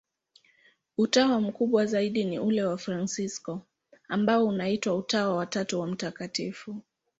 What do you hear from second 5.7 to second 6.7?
wa Mt.